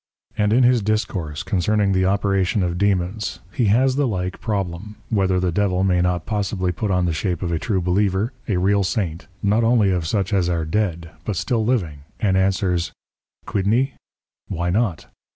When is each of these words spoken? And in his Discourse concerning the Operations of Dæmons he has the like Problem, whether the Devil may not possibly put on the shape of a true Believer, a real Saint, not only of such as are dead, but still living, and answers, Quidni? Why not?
And 0.35 0.51
in 0.51 0.63
his 0.63 0.81
Discourse 0.81 1.43
concerning 1.43 1.91
the 1.91 2.05
Operations 2.05 2.63
of 2.63 2.79
Dæmons 2.79 3.37
he 3.53 3.65
has 3.67 3.97
the 3.97 4.07
like 4.07 4.41
Problem, 4.41 4.95
whether 5.09 5.39
the 5.39 5.51
Devil 5.51 5.83
may 5.83 6.01
not 6.01 6.25
possibly 6.25 6.71
put 6.71 6.89
on 6.89 7.05
the 7.05 7.13
shape 7.13 7.43
of 7.43 7.51
a 7.51 7.59
true 7.59 7.79
Believer, 7.81 8.33
a 8.47 8.57
real 8.57 8.83
Saint, 8.83 9.27
not 9.43 9.63
only 9.63 9.91
of 9.91 10.07
such 10.07 10.33
as 10.33 10.49
are 10.49 10.65
dead, 10.65 11.11
but 11.23 11.35
still 11.35 11.63
living, 11.63 11.99
and 12.19 12.35
answers, 12.35 12.91
Quidni? 13.45 13.93
Why 14.47 14.71
not? 14.71 15.05